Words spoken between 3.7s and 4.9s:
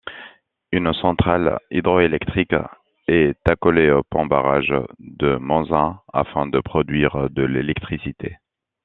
au pont-barrage